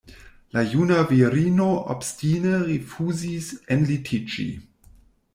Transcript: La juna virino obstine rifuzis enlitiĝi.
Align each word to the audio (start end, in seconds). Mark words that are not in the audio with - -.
La 0.53 0.61
juna 0.69 0.95
virino 1.09 1.67
obstine 1.95 2.53
rifuzis 2.69 3.51
enlitiĝi. 3.77 4.47